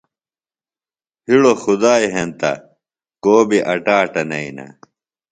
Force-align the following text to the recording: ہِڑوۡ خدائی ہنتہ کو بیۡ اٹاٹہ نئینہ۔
ہِڑوۡ 1.27 1.57
خدائی 1.63 2.07
ہنتہ 2.15 2.51
کو 3.23 3.33
بیۡ 3.49 3.65
اٹاٹہ 3.71 4.23
نئینہ۔ 4.29 4.65